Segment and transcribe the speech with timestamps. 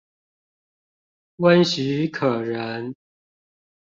[1.37, 2.95] 溫煦可人